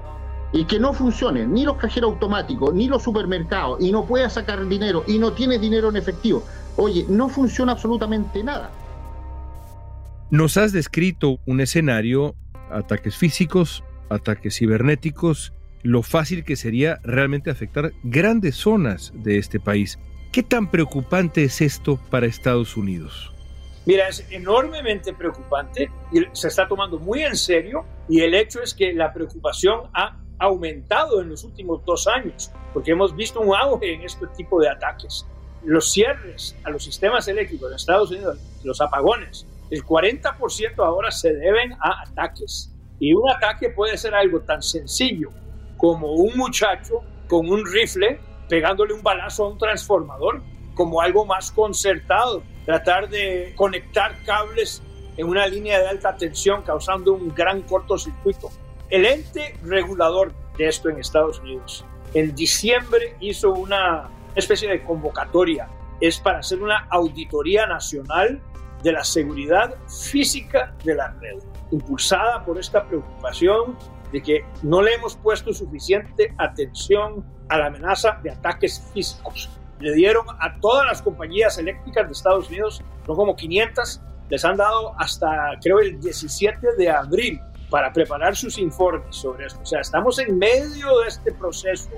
y 0.53 0.63
que 0.63 0.79
no 0.79 0.93
funcionen 0.93 1.53
ni 1.53 1.65
los 1.65 1.75
cajeros 1.75 2.13
automáticos, 2.13 2.73
ni 2.73 2.87
los 2.87 3.03
supermercados, 3.03 3.81
y 3.81 3.91
no 3.91 4.05
pueda 4.05 4.29
sacar 4.29 4.65
dinero, 4.69 5.03
y 5.05 5.19
no 5.19 5.33
tiene 5.33 5.59
dinero 5.59 5.89
en 5.89 5.97
efectivo. 5.97 6.45
Oye, 6.81 7.05
no 7.09 7.27
funciona 7.27 7.73
absolutamente 7.73 8.41
nada. 8.41 8.71
Nos 10.31 10.55
has 10.55 10.71
descrito 10.71 11.39
un 11.45 11.59
escenario, 11.59 12.35
ataques 12.71 13.17
físicos, 13.17 13.83
ataques 14.09 14.57
cibernéticos, 14.57 15.51
lo 15.83 16.03
fácil 16.03 16.45
que 16.45 16.55
sería 16.55 16.99
realmente 17.03 17.49
afectar 17.49 17.91
grandes 18.03 18.55
zonas 18.55 19.11
de 19.13 19.37
este 19.39 19.59
país. 19.59 19.99
¿Qué 20.31 20.41
tan 20.41 20.71
preocupante 20.71 21.43
es 21.43 21.59
esto 21.59 21.99
para 22.09 22.27
Estados 22.27 22.77
Unidos? 22.77 23.33
Mira, 23.85 24.07
es 24.07 24.25
enormemente 24.31 25.11
preocupante 25.13 25.91
y 26.13 26.21
se 26.31 26.47
está 26.47 26.65
tomando 26.65 26.97
muy 26.97 27.23
en 27.23 27.35
serio 27.35 27.83
y 28.07 28.21
el 28.21 28.33
hecho 28.33 28.61
es 28.61 28.73
que 28.73 28.93
la 28.93 29.11
preocupación 29.11 29.89
ha 29.93 30.17
aumentado 30.37 31.21
en 31.21 31.27
los 31.27 31.43
últimos 31.43 31.83
dos 31.83 32.07
años 32.07 32.53
porque 32.73 32.91
hemos 32.91 33.13
visto 33.13 33.41
un 33.41 33.53
auge 33.53 33.95
en 33.95 34.03
este 34.03 34.27
tipo 34.37 34.61
de 34.61 34.69
ataques 34.69 35.25
los 35.63 35.91
cierres 35.91 36.55
a 36.63 36.69
los 36.69 36.83
sistemas 36.83 37.27
eléctricos 37.27 37.69
en 37.69 37.75
Estados 37.75 38.11
Unidos, 38.11 38.37
los 38.63 38.81
apagones, 38.81 39.45
el 39.69 39.83
40% 39.83 40.85
ahora 40.85 41.11
se 41.11 41.33
deben 41.33 41.73
a 41.73 42.03
ataques. 42.03 42.71
Y 42.99 43.13
un 43.13 43.29
ataque 43.29 43.69
puede 43.69 43.97
ser 43.97 44.13
algo 44.13 44.41
tan 44.41 44.61
sencillo 44.61 45.29
como 45.77 46.13
un 46.13 46.35
muchacho 46.37 47.01
con 47.27 47.49
un 47.49 47.65
rifle 47.65 48.19
pegándole 48.49 48.93
un 48.93 49.03
balazo 49.03 49.45
a 49.45 49.49
un 49.49 49.57
transformador, 49.57 50.41
como 50.73 51.01
algo 51.01 51.25
más 51.25 51.51
concertado, 51.51 52.41
tratar 52.65 53.09
de 53.09 53.53
conectar 53.55 54.15
cables 54.25 54.81
en 55.17 55.27
una 55.27 55.45
línea 55.47 55.79
de 55.79 55.87
alta 55.87 56.15
tensión 56.15 56.63
causando 56.63 57.13
un 57.13 57.33
gran 57.33 57.61
cortocircuito. 57.61 58.49
El 58.89 59.05
ente 59.05 59.55
regulador 59.63 60.33
de 60.57 60.67
esto 60.67 60.89
en 60.89 60.97
Estados 60.97 61.39
Unidos 61.39 61.85
en 62.13 62.33
diciembre 62.35 63.15
hizo 63.19 63.51
una 63.51 64.09
especie 64.35 64.69
de 64.69 64.83
convocatoria. 64.83 65.67
Es 66.01 66.19
para 66.19 66.39
hacer 66.39 66.61
una 66.61 66.87
auditoría 66.89 67.65
nacional 67.65 68.41
de 68.83 68.91
la 68.93 69.03
seguridad 69.03 69.75
física 69.87 70.73
de 70.83 70.95
la 70.95 71.09
red, 71.19 71.39
impulsada 71.71 72.43
por 72.45 72.57
esta 72.57 72.85
preocupación 72.87 73.77
de 74.11 74.21
que 74.21 74.45
no 74.63 74.81
le 74.81 74.93
hemos 74.93 75.15
puesto 75.15 75.53
suficiente 75.53 76.33
atención 76.37 77.25
a 77.49 77.57
la 77.57 77.67
amenaza 77.67 78.19
de 78.23 78.31
ataques 78.31 78.81
físicos. 78.93 79.49
Le 79.79 79.93
dieron 79.93 80.25
a 80.39 80.59
todas 80.59 80.85
las 80.87 81.01
compañías 81.01 81.57
eléctricas 81.57 82.07
de 82.07 82.13
Estados 82.13 82.49
Unidos, 82.49 82.81
no 83.07 83.15
como 83.15 83.35
500, 83.35 84.01
les 84.29 84.45
han 84.45 84.57
dado 84.57 84.93
hasta 84.99 85.57
creo 85.61 85.79
el 85.79 85.99
17 85.99 86.75
de 86.77 86.89
abril 86.89 87.41
para 87.69 87.91
preparar 87.93 88.35
sus 88.35 88.57
informes 88.57 89.15
sobre 89.15 89.45
esto. 89.45 89.59
O 89.61 89.65
sea, 89.65 89.81
estamos 89.81 90.19
en 90.19 90.37
medio 90.37 90.99
de 90.99 91.07
este 91.07 91.31
proceso 91.31 91.89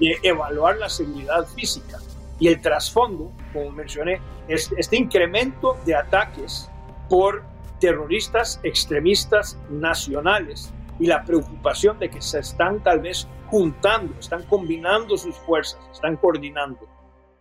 de 0.00 0.16
evaluar 0.22 0.78
la 0.78 0.88
seguridad 0.88 1.46
física. 1.46 1.98
Y 2.40 2.48
el 2.48 2.60
trasfondo, 2.60 3.32
como 3.52 3.70
mencioné, 3.72 4.20
es 4.46 4.70
este 4.76 4.96
incremento 4.96 5.76
de 5.84 5.94
ataques 5.94 6.70
por 7.08 7.42
terroristas 7.80 8.60
extremistas 8.62 9.58
nacionales 9.70 10.72
y 10.98 11.06
la 11.06 11.24
preocupación 11.24 11.98
de 11.98 12.10
que 12.10 12.20
se 12.20 12.40
están 12.40 12.82
tal 12.82 13.00
vez 13.00 13.28
juntando, 13.46 14.14
están 14.18 14.42
combinando 14.44 15.16
sus 15.16 15.36
fuerzas, 15.36 15.80
están 15.92 16.16
coordinando. 16.16 16.80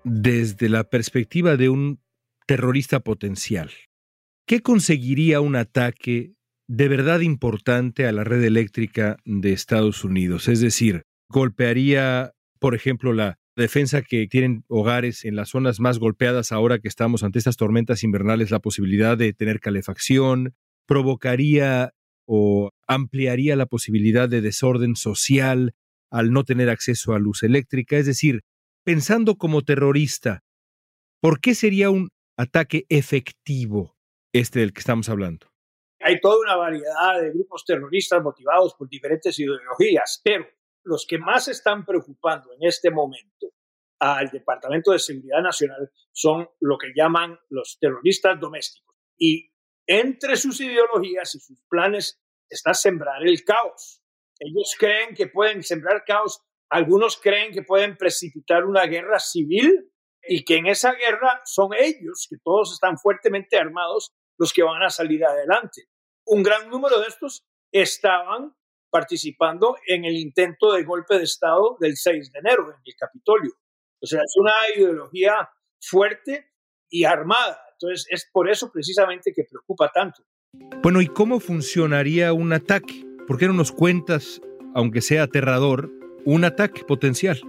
Desde 0.04 0.70
la 0.70 0.84
perspectiva 0.84 1.58
de 1.58 1.70
un 1.70 2.00
terrorista 2.46 3.00
potencial, 3.02 3.72
¿qué 4.46 4.62
conseguiría 4.62 5.42
un 5.42 5.56
ataque 5.56 6.34
de 6.68 6.88
verdad 6.88 7.22
importante 7.22 8.08
a 8.08 8.12
la 8.12 8.24
red 8.24 8.44
eléctrica 8.44 9.18
de 9.26 9.54
Estados 9.54 10.04
Unidos? 10.04 10.48
Es 10.48 10.62
decir, 10.62 11.04
golpearía 11.30 12.34
por 12.60 12.76
ejemplo, 12.76 13.14
la 13.14 13.40
defensa 13.56 14.02
que 14.02 14.28
tienen 14.28 14.64
hogares 14.68 15.26
en 15.26 15.36
las 15.36 15.50
zonas 15.50 15.80
más 15.80 16.00
golpeadas 16.00 16.52
ahora 16.52 16.80
que 16.80 16.88
estamos 16.88 17.24
ante 17.24 17.40
estas 17.40 17.58
tormentas 17.58 18.04
invernales, 18.04 18.52
la 18.52 18.60
posibilidad 18.60 19.18
de 19.18 19.34
tener 19.34 19.60
calefacción, 19.60 20.56
provocaría 20.86 21.94
o 22.28 22.72
ampliaría 22.88 23.56
la 23.56 23.66
posibilidad 23.66 24.30
de 24.30 24.42
desorden 24.42 24.96
social 24.96 25.74
al 26.12 26.32
no 26.32 26.44
tener 26.44 26.70
acceso 26.70 27.14
a 27.14 27.20
luz 27.20 27.44
eléctrica. 27.44 27.98
Es 27.98 28.06
decir, 28.06 28.42
pensando 28.84 29.36
como 29.36 29.64
terrorista, 29.64 30.44
¿por 31.22 31.40
qué 31.40 31.56
sería 31.56 31.90
un 31.90 32.10
ataque 32.38 32.86
efectivo 32.90 33.98
este 34.34 34.60
del 34.60 34.74
que 34.74 34.80
estamos 34.80 35.10
hablando? 35.10 35.48
Hay 36.00 36.20
toda 36.22 36.40
una 36.40 36.56
variedad 36.56 37.20
de 37.22 37.32
grupos 37.32 37.66
terroristas 37.66 38.22
motivados 38.22 38.76
por 38.76 38.88
diferentes 38.88 39.38
ideologías, 39.40 40.22
pero 40.24 40.46
los 40.88 41.06
que 41.06 41.18
más 41.18 41.48
están 41.50 41.86
preocupando 41.86 42.54
en 42.54 42.68
este 42.68 42.90
momento 42.90 43.48
al 44.00 44.30
Departamento 44.30 44.92
de 44.92 45.00
Seguridad 45.00 45.42
Nacional 45.42 45.92
son 46.12 46.50
lo 46.62 46.78
que 46.78 46.94
llaman 46.96 47.38
los 47.50 47.78
terroristas 47.80 48.40
domésticos. 48.40 48.96
Y 49.18 49.52
entre 49.86 50.38
sus 50.38 50.62
ideologías 50.62 51.36
y 51.36 51.40
sus 51.40 51.62
planes 51.70 52.22
está 52.50 52.74
sembrar 52.74 53.26
el 53.26 53.44
caos. 53.44 54.02
Ellos 54.40 54.76
creen 54.78 55.16
que 55.16 55.28
pueden 55.28 55.64
sembrar 55.64 56.04
caos, 56.06 56.42
algunos 56.70 57.20
creen 57.20 57.52
que 57.52 57.64
pueden 57.64 57.98
precipitar 57.98 58.66
una 58.66 58.86
guerra 58.86 59.20
civil 59.20 59.92
y 60.22 60.46
que 60.46 60.58
en 60.58 60.68
esa 60.68 60.94
guerra 60.94 61.42
son 61.46 61.72
ellos, 61.78 62.28
que 62.30 62.38
todos 62.44 62.74
están 62.74 62.98
fuertemente 62.98 63.58
armados, 63.58 64.14
los 64.38 64.54
que 64.54 64.64
van 64.64 64.84
a 64.84 64.90
salir 64.90 65.26
adelante. 65.26 65.84
Un 66.26 66.44
gran 66.44 66.70
número 66.70 67.00
de 67.00 67.08
estos 67.08 67.46
estaban 67.72 68.56
participando 68.90 69.76
en 69.88 70.06
el 70.06 70.16
intento 70.16 70.74
de 70.74 70.84
golpe 70.84 71.18
de 71.18 71.24
Estado 71.24 71.78
del 71.80 71.96
6 71.96 72.32
de 72.32 72.40
enero 72.40 72.70
en 72.70 72.82
el 72.84 72.96
Capitolio. 72.96 73.52
O 74.02 74.06
sea, 74.06 74.22
es 74.22 74.34
una 74.38 74.54
ideología 74.76 75.50
fuerte 75.80 76.52
y 76.90 77.04
armada. 77.04 77.60
Entonces, 77.74 78.08
es 78.10 78.30
por 78.32 78.50
eso 78.50 78.72
precisamente 78.72 79.34
que 79.36 79.44
preocupa 79.44 79.92
tanto. 79.94 80.24
Bueno, 80.82 81.02
¿y 81.02 81.08
cómo 81.08 81.40
funcionaría 81.40 82.34
un 82.34 82.54
ataque? 82.54 83.06
¿Por 83.28 83.38
qué 83.38 83.48
no 83.48 83.54
nos 83.54 83.72
cuentas, 83.72 84.42
aunque 84.74 85.02
sea 85.02 85.24
aterrador, 85.24 85.92
un 86.26 86.46
ataque 86.46 86.84
potencial? 86.84 87.40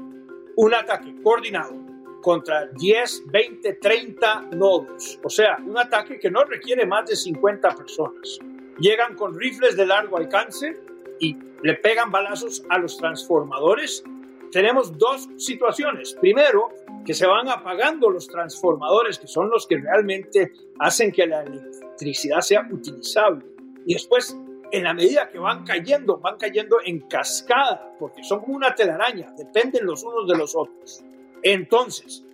Un 0.57 0.75
ataque 0.75 1.15
coordinado 1.23 1.75
contra 2.21 2.67
10, 2.67 3.23
20, 3.31 3.75
30 3.75 4.41
nodos. 4.53 5.19
O 5.23 5.31
sea, 5.31 5.57
un 5.65 5.79
ataque 5.79 6.19
que 6.19 6.31
no 6.31 6.45
requiere 6.45 6.85
más 6.87 7.09
de 7.09 7.17
50 7.17 7.75
personas. 7.77 8.39
Llegan 8.79 9.15
con 9.15 9.39
rifles 9.39 9.77
de 9.77 9.87
largo 9.87 10.17
alcance 10.17 10.77
y 11.21 11.37
le 11.63 11.75
pegan 11.75 12.11
balazos 12.11 12.65
a 12.69 12.79
los 12.79 12.97
transformadores. 12.97 14.03
Tenemos 14.51 14.97
dos 14.97 15.29
situaciones. 15.37 16.15
Primero, 16.15 16.71
que 17.05 17.15
se 17.15 17.27
van 17.27 17.49
apagando 17.49 18.11
los 18.11 18.27
transformadores, 18.29 19.19
que 19.19 19.27
son 19.27 19.51
los 19.51 19.67
que 19.67 19.79
realmente 19.79 20.53
hacen 20.79 21.13
que 21.13 21.27
la 21.27 21.43
electricidad 21.43 22.41
sea 22.41 22.67
utilizable. 22.71 23.45
Y 23.87 23.95
después, 23.95 24.37
en 24.71 24.85
la 24.85 24.95
medida 24.95 25.29
que 25.29 25.39
van 25.39 25.65
cayendo, 25.65 26.19
van 26.19 26.37
cayendo 26.37 26.77
en 26.85 27.01
cascada, 27.09 27.95
porque 27.99 28.23
son 28.23 28.41
como 28.41 28.57
una 28.57 28.75
telaraña, 28.75 29.33
dependen 29.37 29.87
los 29.87 30.03
unos 30.03 30.29
de 30.29 30.37
los 30.37 30.55
otros. 30.55 31.03
Entonces, 31.43 32.25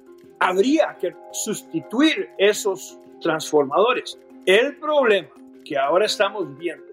habría 0.40 0.96
que 1.00 1.14
sustituir 1.32 2.30
esos 2.38 2.98
transformadores. 3.20 4.18
El 4.46 4.76
problema 4.76 5.28
que 5.64 5.78
ahora 5.78 6.06
estamos 6.06 6.56
viendo, 6.58 6.84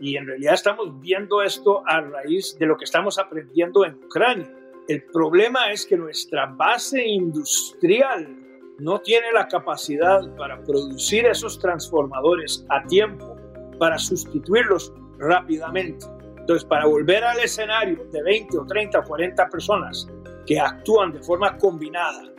y 0.00 0.16
en 0.16 0.26
realidad 0.26 0.54
estamos 0.54 1.00
viendo 1.00 1.42
esto 1.42 1.82
a 1.86 2.00
raíz 2.00 2.56
de 2.58 2.66
lo 2.66 2.76
que 2.76 2.84
estamos 2.84 3.18
aprendiendo 3.18 3.84
en 3.84 3.94
Ucrania, 3.94 4.50
el 4.88 5.04
problema 5.04 5.70
es 5.70 5.86
que 5.86 5.96
nuestra 5.96 6.46
base 6.46 7.06
industrial 7.06 8.36
no 8.78 9.00
tiene 9.00 9.30
la 9.32 9.46
capacidad 9.46 10.20
para 10.36 10.62
producir 10.64 11.26
esos 11.26 11.58
transformadores 11.58 12.64
a 12.70 12.82
tiempo, 12.84 13.36
para 13.78 13.98
sustituirlos 13.98 14.92
rápidamente. 15.18 16.06
Entonces, 16.38 16.64
para 16.64 16.86
volver 16.86 17.22
al 17.22 17.38
escenario 17.38 18.04
de 18.10 18.22
20 18.22 18.58
o 18.58 18.66
30 18.66 18.98
o 18.98 19.04
40 19.04 19.48
personas 19.48 20.08
que 20.46 20.58
actúan 20.58 21.12
de 21.12 21.22
forma 21.22 21.56
combinada 21.58 22.32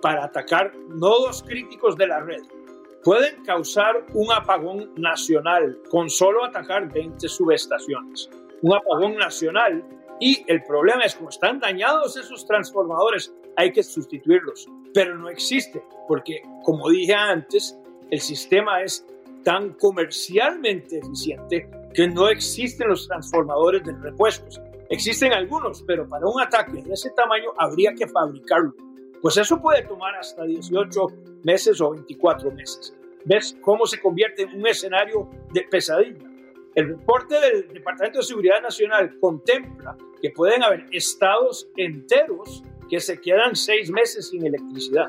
para 0.00 0.24
atacar 0.24 0.74
nodos 0.88 1.42
críticos 1.42 1.96
de 1.96 2.06
la 2.08 2.20
red, 2.20 2.42
pueden 3.04 3.42
causar 3.44 4.06
un 4.14 4.30
apagón 4.32 4.92
nacional 4.96 5.78
con 5.90 6.08
solo 6.08 6.44
atacar 6.44 6.92
20 6.92 7.28
subestaciones. 7.28 8.30
Un 8.62 8.74
apagón 8.74 9.16
nacional 9.16 9.84
y 10.20 10.44
el 10.46 10.62
problema 10.62 11.02
es 11.04 11.16
como 11.16 11.30
están 11.30 11.58
dañados 11.58 12.16
esos 12.16 12.46
transformadores, 12.46 13.34
hay 13.56 13.72
que 13.72 13.82
sustituirlos. 13.82 14.68
Pero 14.94 15.16
no 15.18 15.28
existe, 15.28 15.82
porque 16.06 16.42
como 16.62 16.88
dije 16.90 17.14
antes, 17.14 17.76
el 18.10 18.20
sistema 18.20 18.82
es 18.82 19.04
tan 19.42 19.72
comercialmente 19.74 20.98
eficiente 20.98 21.68
que 21.92 22.06
no 22.06 22.28
existen 22.28 22.88
los 22.88 23.08
transformadores 23.08 23.82
de 23.84 23.92
repuestos. 23.94 24.60
Existen 24.90 25.32
algunos, 25.32 25.82
pero 25.82 26.06
para 26.08 26.26
un 26.26 26.40
ataque 26.40 26.82
de 26.82 26.92
ese 26.92 27.10
tamaño 27.10 27.50
habría 27.58 27.92
que 27.94 28.06
fabricarlo. 28.06 28.74
Pues 29.22 29.36
eso 29.36 29.62
puede 29.62 29.84
tomar 29.84 30.16
hasta 30.16 30.42
18 30.44 31.06
meses 31.44 31.80
o 31.80 31.92
24 31.92 32.50
meses. 32.50 32.92
¿Ves 33.24 33.56
cómo 33.60 33.86
se 33.86 34.00
convierte 34.00 34.42
en 34.42 34.58
un 34.58 34.66
escenario 34.66 35.30
de 35.52 35.62
pesadilla? 35.62 36.28
El 36.74 36.88
reporte 36.88 37.38
del 37.38 37.68
Departamento 37.72 38.18
de 38.18 38.24
Seguridad 38.24 38.60
Nacional 38.60 39.16
contempla 39.20 39.96
que 40.20 40.30
pueden 40.30 40.64
haber 40.64 40.88
estados 40.90 41.68
enteros 41.76 42.64
que 42.90 42.98
se 42.98 43.20
quedan 43.20 43.54
seis 43.54 43.92
meses 43.92 44.28
sin 44.28 44.44
electricidad. 44.44 45.08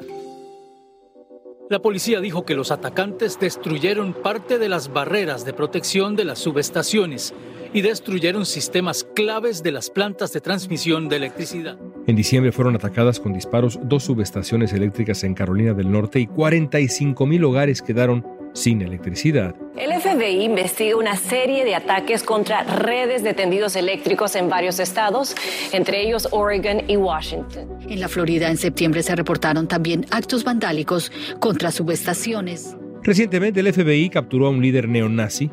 La 1.69 1.81
policía 1.81 2.19
dijo 2.19 2.45
que 2.45 2.53
los 2.53 2.69
atacantes 2.69 3.39
destruyeron 3.39 4.13
parte 4.13 4.59
de 4.59 4.69
las 4.69 4.93
barreras 4.93 5.43
de 5.43 5.53
protección 5.53 6.15
de 6.15 6.25
las 6.25 6.37
subestaciones 6.37 7.33
y 7.73 7.81
destruyeron 7.81 8.45
sistemas 8.45 9.05
claves 9.15 9.63
de 9.63 9.71
las 9.71 9.89
plantas 9.89 10.33
de 10.33 10.41
transmisión 10.41 11.09
de 11.09 11.15
electricidad. 11.15 11.79
En 12.05 12.17
diciembre 12.17 12.51
fueron 12.51 12.75
atacadas 12.75 13.21
con 13.21 13.31
disparos 13.31 13.79
dos 13.83 14.03
subestaciones 14.03 14.73
eléctricas 14.73 15.23
en 15.23 15.33
Carolina 15.33 15.73
del 15.73 15.89
Norte 15.89 16.19
y 16.19 16.27
45 16.27 17.25
mil 17.25 17.45
hogares 17.45 17.81
quedaron 17.81 18.25
sin 18.53 18.81
electricidad. 18.81 19.55
El 19.77 19.93
FBI 19.99 20.43
investiga 20.43 20.97
una 20.97 21.15
serie 21.15 21.63
de 21.63 21.75
ataques 21.75 22.23
contra 22.23 22.63
redes 22.63 23.23
de 23.23 23.33
tendidos 23.33 23.77
eléctricos 23.77 24.35
en 24.35 24.49
varios 24.49 24.79
estados, 24.79 25.33
entre 25.71 26.01
ellos 26.01 26.27
Oregon 26.31 26.81
y 26.89 26.97
Washington. 26.97 27.69
En 27.87 28.01
la 28.01 28.09
Florida 28.09 28.49
en 28.49 28.57
septiembre 28.57 29.01
se 29.01 29.15
reportaron 29.15 29.69
también 29.69 30.05
actos 30.11 30.43
vandálicos 30.43 31.09
contra 31.39 31.71
subestaciones. 31.71 32.75
Recientemente 33.01 33.61
el 33.61 33.73
FBI 33.73 34.09
capturó 34.09 34.47
a 34.47 34.49
un 34.49 34.61
líder 34.61 34.89
neonazi 34.89 35.49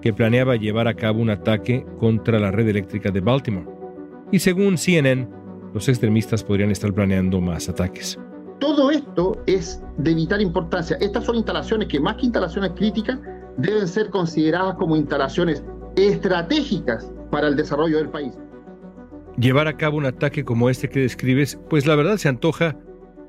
que 0.00 0.14
planeaba 0.14 0.56
llevar 0.56 0.88
a 0.88 0.94
cabo 0.94 1.20
un 1.20 1.28
ataque 1.28 1.84
contra 1.98 2.38
la 2.38 2.50
red 2.50 2.68
eléctrica 2.68 3.10
de 3.10 3.20
Baltimore. 3.20 3.66
Y 4.32 4.38
según 4.38 4.78
CNN, 4.78 5.28
los 5.72 5.88
extremistas 5.88 6.42
podrían 6.42 6.70
estar 6.70 6.92
planeando 6.92 7.40
más 7.40 7.68
ataques. 7.68 8.18
Todo 8.58 8.90
esto 8.90 9.42
es 9.46 9.82
de 9.96 10.14
vital 10.14 10.42
importancia. 10.42 10.96
Estas 11.00 11.24
son 11.24 11.36
instalaciones 11.36 11.88
que 11.88 11.98
más 11.98 12.16
que 12.16 12.26
instalaciones 12.26 12.72
críticas 12.76 13.18
deben 13.56 13.88
ser 13.88 14.10
consideradas 14.10 14.76
como 14.76 14.96
instalaciones 14.96 15.64
estratégicas 15.96 17.10
para 17.30 17.48
el 17.48 17.56
desarrollo 17.56 17.96
del 17.98 18.10
país. 18.10 18.38
Llevar 19.38 19.68
a 19.68 19.76
cabo 19.76 19.96
un 19.96 20.06
ataque 20.06 20.44
como 20.44 20.68
este 20.68 20.90
que 20.90 21.00
describes, 21.00 21.58
pues 21.70 21.86
la 21.86 21.94
verdad 21.94 22.16
se 22.18 22.28
antoja 22.28 22.76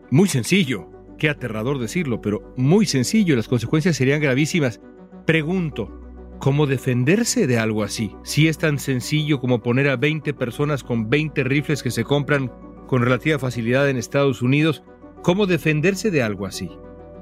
muy 0.10 0.28
sencillo. 0.28 0.90
Qué 1.18 1.30
aterrador 1.30 1.80
decirlo, 1.80 2.20
pero 2.20 2.54
muy 2.58 2.86
sencillo. 2.86 3.36
Las 3.36 3.48
consecuencias 3.48 3.96
serían 3.96 4.22
gravísimas. 4.22 4.82
Pregunto, 5.26 6.01
¿cómo 6.42 6.68
defenderse 6.68 7.48
de 7.48 7.58
algo 7.58 7.84
así? 7.84 8.16
Si 8.24 8.50
es 8.50 8.58
tan 8.58 8.80
sencillo 8.80 9.40
como 9.40 9.62
poner 9.64 9.88
a 9.88 9.96
20 9.96 10.34
personas 10.34 10.84
con 10.84 11.10
20 11.10 11.44
rifles 11.46 11.82
que 11.82 11.92
se 11.92 12.04
compran 12.04 12.52
con 12.88 13.02
relativa 13.02 13.40
facilidad 13.40 13.88
en 13.90 13.96
Estados 13.96 14.42
Unidos 14.42 14.84
¿Cómo 15.24 15.46
defenderse 15.46 16.10
de 16.10 16.24
algo 16.24 16.48
así? 16.48 16.72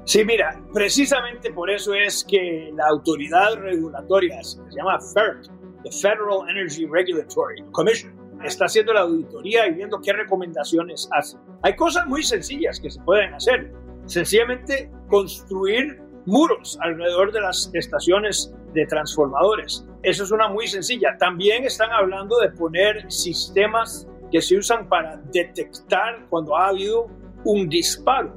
Sí, 0.04 0.24
mira, 0.24 0.58
precisamente 0.72 1.52
por 1.52 1.70
eso 1.70 1.92
es 1.92 2.24
que 2.26 2.70
la 2.74 2.86
autoridad 2.86 3.56
regulatoria, 3.56 4.42
se 4.42 4.58
llama 4.74 4.98
FERC, 4.98 5.50
the 5.84 5.90
Federal 5.92 6.48
Energy 6.48 6.86
Regulatory 6.86 7.62
Commission, 7.72 8.14
está 8.42 8.64
haciendo 8.64 8.94
la 8.94 9.00
auditoría 9.00 9.66
y 9.66 9.74
viendo 9.74 10.00
qué 10.00 10.14
recomendaciones 10.14 11.10
hace. 11.12 11.36
Hay 11.62 11.76
cosas 11.76 12.06
muy 12.06 12.22
sencillas 12.22 12.80
que 12.80 12.90
se 12.90 13.02
pueden 13.02 13.34
hacer. 13.34 13.70
Sencillamente 14.06 14.90
construir 15.08 16.00
muros 16.26 16.78
alrededor 16.80 17.32
de 17.32 17.40
las 17.40 17.70
estaciones 17.74 18.54
de 18.72 18.86
transformadores. 18.86 19.86
Eso 20.02 20.24
es 20.24 20.30
una 20.30 20.48
muy 20.48 20.66
sencilla. 20.66 21.16
También 21.18 21.64
están 21.64 21.90
hablando 21.90 22.38
de 22.38 22.50
poner 22.50 23.10
sistemas 23.10 24.06
que 24.30 24.40
se 24.40 24.56
usan 24.56 24.88
para 24.88 25.16
detectar 25.32 26.26
cuando 26.28 26.56
ha 26.56 26.68
habido 26.68 27.08
un 27.44 27.68
disparo. 27.68 28.32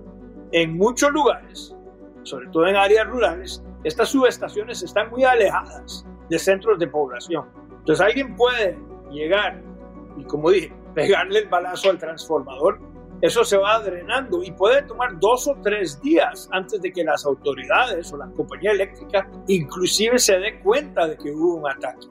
En 0.52 0.78
muchos 0.78 1.12
lugares, 1.12 1.76
sobre 2.24 2.48
todo 2.48 2.68
en 2.68 2.76
áreas 2.76 3.08
rurales, 3.08 3.64
estas 3.84 4.10
subestaciones 4.10 4.82
están 4.82 5.10
muy 5.10 5.24
alejadas 5.24 6.06
de 6.30 6.40
centros 6.40 6.80
de 6.80 6.88
población. 6.88 7.46
Entonces 7.80 8.06
alguien 8.06 8.36
puede 8.36 8.78
llegar 9.12 9.62
y, 10.18 10.24
como 10.24 10.50
dije, 10.50 10.74
pegarle 10.96 11.40
el 11.40 11.50
balazo 11.50 11.90
al 11.90 11.98
transformador 11.98 12.80
eso 13.24 13.46
se 13.46 13.56
va 13.56 13.80
drenando 13.80 14.44
y 14.44 14.52
puede 14.52 14.84
tomar 14.84 15.18
dos 15.18 15.48
o 15.48 15.56
tres 15.64 16.02
días 16.02 16.50
antes 16.52 16.82
de 16.82 16.92
que 16.92 17.06
las 17.06 17.26
autoridades 17.26 18.12
o 18.12 18.18
la 18.18 18.30
compañía 18.32 18.72
eléctrica 18.72 19.32
inclusive 19.48 20.20
se 20.20 20.38
dé 20.40 20.60
cuenta 20.60 21.08
de 21.08 21.16
que 21.16 21.32
hubo 21.32 21.56
un 21.56 21.72
ataque. 21.72 22.08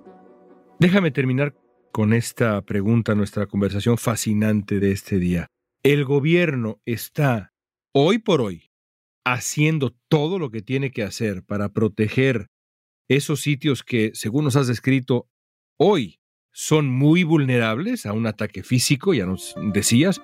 Déjame 0.78 1.10
terminar 1.10 1.54
con 1.92 2.14
esta 2.14 2.62
pregunta, 2.62 3.14
nuestra 3.14 3.44
conversación 3.44 3.98
fascinante 3.98 4.80
de 4.80 4.92
este 4.92 5.18
día. 5.18 5.48
¿El 5.82 6.06
gobierno 6.06 6.80
está 6.86 7.52
hoy 7.92 8.16
por 8.16 8.40
hoy 8.40 8.70
haciendo 9.22 9.94
todo 10.08 10.38
lo 10.38 10.50
que 10.50 10.62
tiene 10.62 10.92
que 10.92 11.02
hacer 11.02 11.44
para 11.44 11.74
proteger 11.74 12.46
esos 13.08 13.42
sitios 13.42 13.82
que, 13.82 14.12
según 14.14 14.44
nos 14.44 14.56
has 14.56 14.66
descrito, 14.66 15.28
hoy 15.76 16.20
son 16.52 16.88
muy 16.88 17.22
vulnerables 17.22 18.06
a 18.06 18.14
un 18.14 18.26
ataque 18.26 18.62
físico, 18.62 19.12
ya 19.12 19.26
nos 19.26 19.54
decías. 19.74 20.22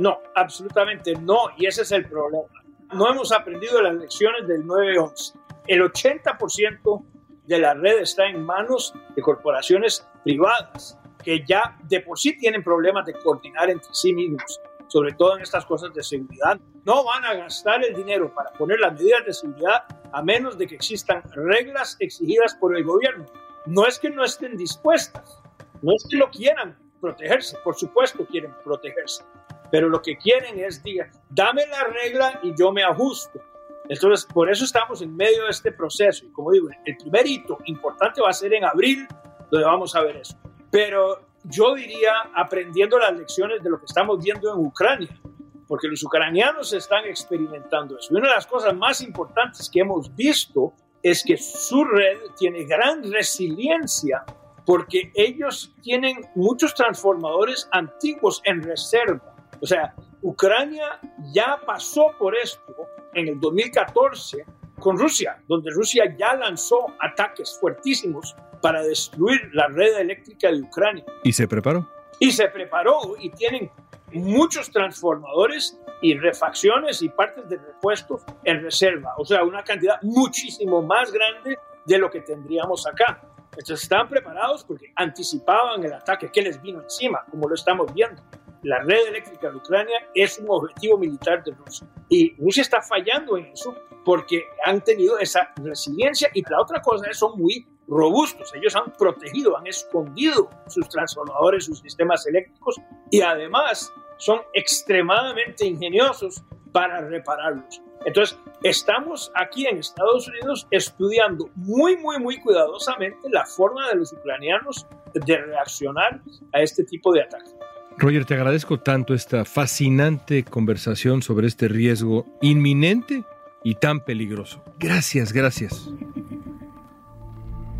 No, 0.00 0.18
absolutamente 0.34 1.14
no, 1.14 1.50
y 1.58 1.66
ese 1.66 1.82
es 1.82 1.92
el 1.92 2.08
problema. 2.08 2.48
No 2.94 3.10
hemos 3.10 3.32
aprendido 3.32 3.82
las 3.82 3.94
lecciones 3.94 4.48
del 4.48 4.64
9-11. 4.64 5.34
El 5.66 5.82
80% 5.82 7.04
de 7.46 7.58
la 7.58 7.74
red 7.74 7.98
está 7.98 8.26
en 8.26 8.42
manos 8.42 8.94
de 9.14 9.20
corporaciones 9.20 10.08
privadas 10.24 10.98
que 11.22 11.44
ya 11.46 11.76
de 11.82 12.00
por 12.00 12.18
sí 12.18 12.34
tienen 12.38 12.64
problemas 12.64 13.04
de 13.04 13.12
coordinar 13.12 13.68
entre 13.68 13.92
sí 13.92 14.14
mismos, 14.14 14.58
sobre 14.86 15.12
todo 15.12 15.36
en 15.36 15.42
estas 15.42 15.66
cosas 15.66 15.92
de 15.92 16.02
seguridad. 16.02 16.58
No 16.86 17.04
van 17.04 17.26
a 17.26 17.34
gastar 17.34 17.84
el 17.84 17.94
dinero 17.94 18.34
para 18.34 18.52
poner 18.52 18.80
las 18.80 18.94
medidas 18.94 19.26
de 19.26 19.34
seguridad 19.34 19.84
a 20.12 20.22
menos 20.22 20.56
de 20.56 20.66
que 20.66 20.76
existan 20.76 21.22
reglas 21.34 21.98
exigidas 22.00 22.54
por 22.54 22.74
el 22.74 22.84
gobierno. 22.84 23.26
No 23.66 23.86
es 23.86 23.98
que 23.98 24.08
no 24.08 24.24
estén 24.24 24.56
dispuestas, 24.56 25.42
no 25.82 25.92
es 25.92 26.06
que 26.10 26.16
lo 26.16 26.30
quieran 26.30 26.78
protegerse, 27.02 27.58
por 27.62 27.74
supuesto 27.74 28.24
quieren 28.24 28.54
protegerse, 28.64 29.24
pero 29.70 29.88
lo 29.88 30.02
que 30.02 30.16
quieren 30.16 30.58
es, 30.58 30.82
diga, 30.82 31.10
dame 31.28 31.66
la 31.66 31.84
regla 31.84 32.40
y 32.42 32.54
yo 32.56 32.72
me 32.72 32.82
ajusto. 32.82 33.40
Entonces, 33.88 34.26
por 34.26 34.50
eso 34.50 34.64
estamos 34.64 35.02
en 35.02 35.16
medio 35.16 35.44
de 35.44 35.50
este 35.50 35.72
proceso. 35.72 36.24
Y 36.24 36.30
como 36.30 36.52
digo, 36.52 36.68
el 36.84 36.96
primer 36.96 37.26
hito 37.26 37.58
importante 37.64 38.20
va 38.20 38.30
a 38.30 38.32
ser 38.32 38.54
en 38.54 38.64
abril, 38.64 39.06
donde 39.50 39.66
vamos 39.66 39.94
a 39.96 40.02
ver 40.02 40.16
eso. 40.16 40.36
Pero 40.70 41.26
yo 41.44 41.74
diría 41.74 42.12
aprendiendo 42.34 42.98
las 42.98 43.16
lecciones 43.16 43.62
de 43.62 43.70
lo 43.70 43.78
que 43.78 43.86
estamos 43.86 44.22
viendo 44.22 44.52
en 44.52 44.64
Ucrania, 44.64 45.20
porque 45.66 45.88
los 45.88 46.02
ucranianos 46.04 46.72
están 46.72 47.04
experimentando 47.06 47.98
eso. 47.98 48.12
Y 48.12 48.16
una 48.16 48.28
de 48.28 48.34
las 48.34 48.46
cosas 48.46 48.74
más 48.74 49.00
importantes 49.00 49.68
que 49.68 49.80
hemos 49.80 50.14
visto 50.14 50.72
es 51.02 51.24
que 51.24 51.36
su 51.36 51.84
red 51.84 52.18
tiene 52.36 52.64
gran 52.64 53.10
resiliencia 53.10 54.24
porque 54.66 55.10
ellos 55.14 55.74
tienen 55.82 56.28
muchos 56.34 56.74
transformadores 56.74 57.68
antiguos 57.72 58.40
en 58.44 58.62
reserva. 58.62 59.29
O 59.60 59.66
sea, 59.66 59.94
Ucrania 60.22 61.00
ya 61.32 61.60
pasó 61.66 62.14
por 62.18 62.36
esto 62.36 62.74
en 63.14 63.28
el 63.28 63.40
2014 63.40 64.44
con 64.78 64.98
Rusia, 64.98 65.42
donde 65.46 65.70
Rusia 65.70 66.14
ya 66.18 66.34
lanzó 66.34 66.86
ataques 67.00 67.58
fuertísimos 67.60 68.34
para 68.62 68.82
destruir 68.82 69.40
la 69.52 69.68
red 69.68 69.98
eléctrica 69.98 70.50
de 70.50 70.62
Ucrania. 70.62 71.04
¿Y 71.22 71.32
se 71.32 71.46
preparó? 71.46 71.88
Y 72.18 72.32
se 72.32 72.48
preparó 72.48 73.16
y 73.18 73.30
tienen 73.30 73.70
muchos 74.12 74.70
transformadores 74.70 75.78
y 76.02 76.16
refacciones 76.18 77.02
y 77.02 77.08
partes 77.08 77.48
de 77.48 77.58
repuestos 77.58 78.22
en 78.44 78.62
reserva, 78.62 79.14
o 79.18 79.24
sea, 79.24 79.44
una 79.44 79.62
cantidad 79.62 80.00
muchísimo 80.02 80.82
más 80.82 81.12
grande 81.12 81.58
de 81.84 81.98
lo 81.98 82.10
que 82.10 82.20
tendríamos 82.20 82.86
acá. 82.86 83.20
Entonces 83.52 83.82
estaban 83.82 84.08
preparados 84.08 84.64
porque 84.64 84.92
anticipaban 84.96 85.84
el 85.84 85.92
ataque 85.92 86.30
que 86.32 86.42
les 86.42 86.60
vino 86.62 86.82
encima, 86.82 87.24
como 87.30 87.48
lo 87.48 87.54
estamos 87.54 87.92
viendo. 87.92 88.22
La 88.62 88.80
red 88.80 89.08
eléctrica 89.08 89.50
de 89.50 89.56
Ucrania 89.56 89.98
es 90.14 90.38
un 90.38 90.46
objetivo 90.50 90.98
militar 90.98 91.42
de 91.44 91.52
Rusia 91.52 91.88
y 92.08 92.34
Rusia 92.36 92.62
está 92.62 92.82
fallando 92.82 93.38
en 93.38 93.46
eso 93.46 93.74
porque 94.04 94.44
han 94.64 94.82
tenido 94.82 95.18
esa 95.18 95.52
resiliencia 95.56 96.28
y 96.34 96.42
la 96.48 96.60
otra 96.60 96.80
cosa 96.82 97.08
es 97.10 97.18
son 97.18 97.38
muy 97.38 97.66
robustos. 97.88 98.54
Ellos 98.54 98.76
han 98.76 98.92
protegido, 98.92 99.56
han 99.56 99.66
escondido 99.66 100.50
sus 100.68 100.88
transformadores, 100.88 101.64
sus 101.64 101.80
sistemas 101.80 102.26
eléctricos 102.26 102.80
y 103.10 103.20
además 103.22 103.92
son 104.18 104.40
extremadamente 104.52 105.66
ingeniosos 105.66 106.42
para 106.72 107.00
repararlos. 107.00 107.82
Entonces, 108.04 108.38
estamos 108.62 109.30
aquí 109.34 109.66
en 109.66 109.78
Estados 109.78 110.28
Unidos 110.28 110.66
estudiando 110.70 111.50
muy, 111.54 111.96
muy, 111.96 112.18
muy 112.18 112.40
cuidadosamente 112.40 113.28
la 113.30 113.44
forma 113.44 113.88
de 113.88 113.96
los 113.96 114.12
ucranianos 114.12 114.86
de 115.12 115.36
reaccionar 115.36 116.22
a 116.52 116.62
este 116.62 116.84
tipo 116.84 117.12
de 117.12 117.22
ataques. 117.22 117.54
Roger, 118.00 118.24
te 118.24 118.32
agradezco 118.32 118.80
tanto 118.80 119.12
esta 119.12 119.44
fascinante 119.44 120.42
conversación 120.42 121.20
sobre 121.20 121.46
este 121.46 121.68
riesgo 121.68 122.24
inminente 122.40 123.24
y 123.62 123.74
tan 123.74 124.00
peligroso. 124.00 124.64
Gracias, 124.78 125.34
gracias. 125.34 125.92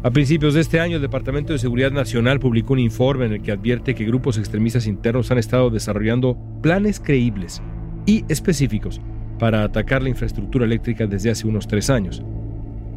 A 0.02 0.10
principios 0.10 0.52
de 0.52 0.60
este 0.60 0.78
año, 0.78 0.96
el 0.96 1.02
Departamento 1.02 1.54
de 1.54 1.58
Seguridad 1.58 1.90
Nacional 1.90 2.38
publicó 2.38 2.74
un 2.74 2.80
informe 2.80 3.24
en 3.24 3.32
el 3.32 3.42
que 3.42 3.52
advierte 3.52 3.94
que 3.94 4.04
grupos 4.04 4.36
extremistas 4.36 4.86
internos 4.86 5.30
han 5.30 5.38
estado 5.38 5.70
desarrollando 5.70 6.36
planes 6.60 7.00
creíbles 7.00 7.62
y 8.04 8.26
específicos 8.28 9.00
para 9.38 9.64
atacar 9.64 10.02
la 10.02 10.10
infraestructura 10.10 10.66
eléctrica 10.66 11.06
desde 11.06 11.30
hace 11.30 11.46
unos 11.46 11.66
tres 11.66 11.88
años. 11.88 12.22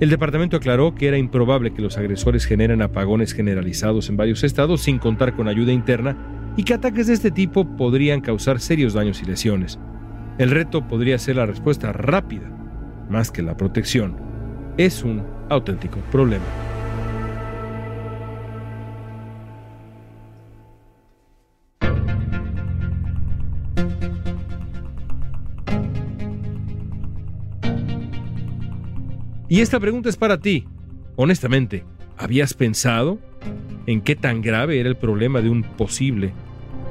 El 0.01 0.09
departamento 0.09 0.57
aclaró 0.57 0.93
que 0.93 1.07
era 1.07 1.17
improbable 1.17 1.73
que 1.73 1.81
los 1.81 1.97
agresores 1.97 2.43
generen 2.43 2.81
apagones 2.81 3.33
generalizados 3.33 4.09
en 4.09 4.17
varios 4.17 4.43
estados 4.43 4.81
sin 4.81 4.99
contar 4.99 5.37
con 5.37 5.47
ayuda 5.47 5.71
interna 5.71 6.17
y 6.55 6.63
que 6.63 6.73
ataques 6.73 7.07
de 7.07 7.13
este 7.13 7.31
tipo 7.31 7.65
podrían 7.75 8.21
causar 8.21 8.59
serios 8.59 8.93
daños 8.93 9.21
y 9.21 9.25
lesiones. 9.25 9.79
El 10.37 10.51
reto 10.51 10.87
podría 10.87 11.17
ser 11.19 11.37
la 11.37 11.45
respuesta 11.45 11.91
rápida, 11.91 12.49
más 13.09 13.31
que 13.31 13.41
la 13.41 13.57
protección. 13.57 14.15
Es 14.77 15.03
un 15.03 15.23
auténtico 15.49 15.99
problema. 16.11 16.45
Y 29.53 29.61
esta 29.61 29.79
pregunta 29.79 30.09
es 30.09 30.17
para 30.17 30.39
ti. 30.39 30.65
Honestamente, 31.15 31.85
¿habías 32.17 32.55
pensado 32.55 33.19
en 33.87 34.01
qué 34.01 34.15
tan 34.15 34.41
grave 34.41 34.79
era 34.79 34.89
el 34.89 34.95
problema 34.95 35.41
de 35.41 35.49
un 35.49 35.63
posible, 35.63 36.33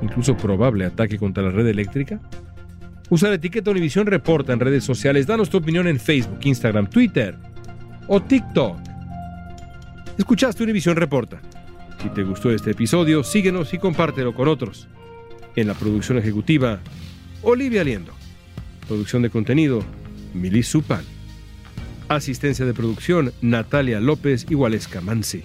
incluso 0.02 0.36
probable 0.36 0.84
ataque 0.84 1.18
contra 1.18 1.42
la 1.42 1.50
red 1.50 1.66
eléctrica? 1.66 2.20
Usa 3.10 3.28
la 3.28 3.34
etiqueta 3.34 3.70
Univisión 3.70 4.06
Reporta 4.06 4.52
en 4.52 4.60
redes 4.60 4.84
sociales. 4.84 5.26
Danos 5.26 5.50
tu 5.50 5.58
opinión 5.58 5.86
en 5.86 6.00
Facebook, 6.00 6.38
Instagram, 6.42 6.88
Twitter 6.88 7.36
o 8.08 8.22
TikTok. 8.22 8.78
Escuchaste 10.16 10.62
Univisión 10.62 10.96
Reporta. 10.96 11.40
Si 12.02 12.08
te 12.08 12.22
gustó 12.22 12.50
este 12.50 12.72
episodio, 12.72 13.22
síguenos 13.22 13.72
y 13.74 13.78
compártelo 13.78 14.34
con 14.34 14.48
otros. 14.48 14.88
En 15.56 15.66
la 15.68 15.74
producción 15.74 16.18
ejecutiva, 16.18 16.80
Olivia 17.42 17.84
Liendo. 17.84 18.12
Producción 18.88 19.22
de 19.22 19.30
contenido, 19.30 19.84
Milis 20.34 20.68
Supal. 20.68 21.04
Asistencia 22.08 22.64
de 22.64 22.74
producción, 22.74 23.32
Natalia 23.40 24.00
López 24.00 24.46
y 24.48 24.54
Mansi. 24.56 25.44